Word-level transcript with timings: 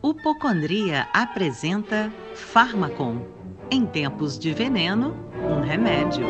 O 0.00 0.14
Pocondria 0.14 1.08
apresenta 1.12 2.12
Farmacon. 2.34 3.26
Em 3.70 3.84
tempos 3.86 4.38
de 4.38 4.52
veneno, 4.52 5.16
um 5.42 5.60
remédio. 5.60 6.26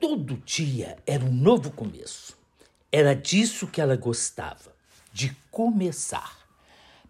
Todo 0.00 0.36
dia 0.44 0.96
era 1.06 1.24
um 1.24 1.32
novo 1.32 1.70
começo. 1.70 2.36
Era 2.90 3.14
disso 3.14 3.66
que 3.68 3.80
ela 3.80 3.96
gostava, 3.96 4.74
de 5.12 5.36
começar. 5.50 6.39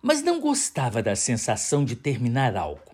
Mas 0.02 0.22
não 0.22 0.40
gostava 0.40 1.02
da 1.02 1.14
sensação 1.14 1.84
de 1.84 1.94
terminar 1.94 2.56
algo. 2.56 2.90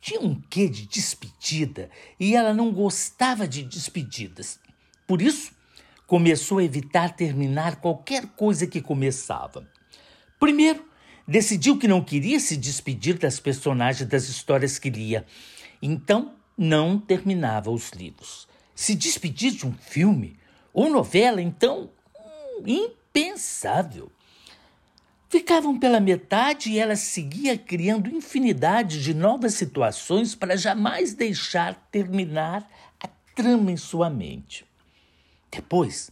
Tinha 0.00 0.20
um 0.20 0.34
quê 0.34 0.68
de 0.68 0.86
despedida 0.86 1.90
e 2.18 2.34
ela 2.34 2.54
não 2.54 2.72
gostava 2.72 3.46
de 3.46 3.62
despedidas. 3.62 4.58
Por 5.06 5.20
isso, 5.20 5.52
começou 6.06 6.58
a 6.58 6.64
evitar 6.64 7.14
terminar 7.14 7.76
qualquer 7.76 8.26
coisa 8.28 8.66
que 8.66 8.80
começava. 8.80 9.68
Primeiro, 10.38 10.84
decidiu 11.28 11.78
que 11.78 11.86
não 11.86 12.02
queria 12.02 12.40
se 12.40 12.56
despedir 12.56 13.18
das 13.18 13.38
personagens 13.38 14.08
das 14.08 14.28
histórias 14.28 14.78
que 14.78 14.88
lia. 14.88 15.26
Então, 15.82 16.34
não 16.56 16.98
terminava 16.98 17.70
os 17.70 17.90
livros. 17.90 18.48
Se 18.74 18.94
despedir 18.94 19.52
de 19.52 19.66
um 19.66 19.72
filme 19.72 20.38
ou 20.72 20.90
novela, 20.90 21.40
então, 21.42 21.90
hum, 22.18 22.62
impensável. 22.66 24.10
Ficavam 25.30 25.78
pela 25.78 26.00
metade 26.00 26.72
e 26.72 26.78
ela 26.80 26.96
seguia 26.96 27.56
criando 27.56 28.10
infinidade 28.10 29.00
de 29.00 29.14
novas 29.14 29.54
situações 29.54 30.34
para 30.34 30.56
jamais 30.56 31.14
deixar 31.14 31.86
terminar 31.88 32.68
a 33.00 33.06
trama 33.36 33.70
em 33.70 33.76
sua 33.76 34.10
mente. 34.10 34.66
Depois, 35.48 36.10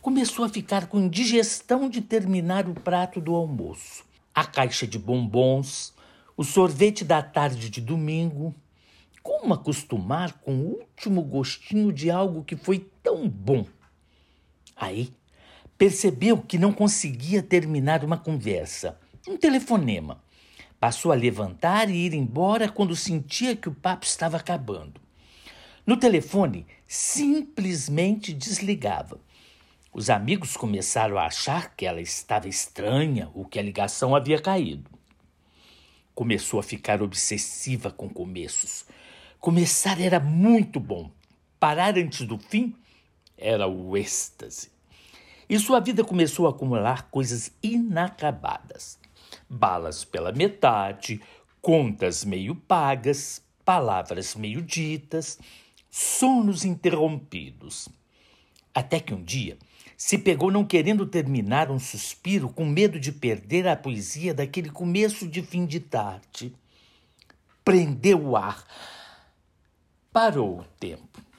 começou 0.00 0.44
a 0.44 0.48
ficar 0.48 0.86
com 0.86 1.00
indigestão 1.00 1.88
de 1.88 2.00
terminar 2.00 2.68
o 2.68 2.74
prato 2.74 3.20
do 3.20 3.34
almoço, 3.34 4.04
a 4.32 4.44
caixa 4.44 4.86
de 4.86 5.00
bombons, 5.00 5.92
o 6.36 6.44
sorvete 6.44 7.04
da 7.04 7.20
tarde 7.20 7.68
de 7.68 7.80
domingo, 7.80 8.54
como 9.20 9.52
acostumar 9.52 10.34
com 10.34 10.54
o 10.54 10.78
último 10.78 11.22
gostinho 11.22 11.92
de 11.92 12.08
algo 12.08 12.44
que 12.44 12.54
foi 12.54 12.88
tão 13.02 13.28
bom? 13.28 13.66
Aí 14.76 15.12
percebeu 15.80 16.36
que 16.36 16.58
não 16.58 16.74
conseguia 16.74 17.42
terminar 17.42 18.04
uma 18.04 18.18
conversa, 18.18 19.00
um 19.26 19.38
telefonema. 19.38 20.22
Passou 20.78 21.10
a 21.10 21.14
levantar 21.14 21.88
e 21.88 21.94
ir 21.94 22.12
embora 22.12 22.68
quando 22.68 22.94
sentia 22.94 23.56
que 23.56 23.66
o 23.66 23.74
papo 23.74 24.04
estava 24.04 24.36
acabando. 24.36 25.00
No 25.86 25.96
telefone, 25.96 26.66
simplesmente 26.86 28.34
desligava. 28.34 29.18
Os 29.90 30.10
amigos 30.10 30.54
começaram 30.54 31.16
a 31.16 31.24
achar 31.24 31.74
que 31.74 31.86
ela 31.86 32.02
estava 32.02 32.46
estranha 32.46 33.30
ou 33.34 33.46
que 33.46 33.58
a 33.58 33.62
ligação 33.62 34.14
havia 34.14 34.38
caído. 34.38 34.90
Começou 36.14 36.60
a 36.60 36.62
ficar 36.62 37.00
obsessiva 37.00 37.90
com 37.90 38.06
começos 38.06 38.84
Começar 39.40 39.98
era 39.98 40.20
muito 40.20 40.78
bom. 40.78 41.10
Parar 41.58 41.96
antes 41.96 42.26
do 42.26 42.36
fim 42.36 42.76
era 43.38 43.66
o 43.66 43.96
êxtase. 43.96 44.79
E 45.50 45.58
sua 45.58 45.80
vida 45.80 46.04
começou 46.04 46.46
a 46.46 46.50
acumular 46.50 47.10
coisas 47.10 47.50
inacabadas: 47.60 48.96
balas 49.48 50.04
pela 50.04 50.30
metade, 50.30 51.20
contas 51.60 52.24
meio 52.24 52.54
pagas, 52.54 53.42
palavras 53.64 54.36
meio 54.36 54.62
ditas, 54.62 55.40
sonos 55.90 56.64
interrompidos. 56.64 57.88
Até 58.72 59.00
que 59.00 59.12
um 59.12 59.24
dia 59.24 59.58
se 59.96 60.16
pegou 60.16 60.52
não 60.52 60.64
querendo 60.64 61.04
terminar 61.04 61.68
um 61.68 61.80
suspiro 61.80 62.48
com 62.48 62.64
medo 62.64 63.00
de 63.00 63.10
perder 63.10 63.66
a 63.66 63.74
poesia 63.74 64.32
daquele 64.32 64.70
começo 64.70 65.26
de 65.26 65.42
fim 65.42 65.66
de 65.66 65.80
tarde. 65.80 66.54
Prendeu 67.64 68.24
o 68.24 68.36
ar 68.36 68.64
Parou 70.12 70.60
o 70.60 70.64
tempo. 70.78 71.29